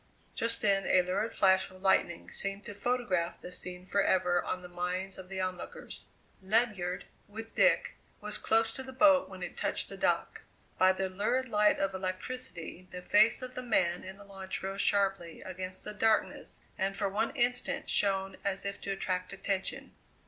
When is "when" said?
9.29-9.43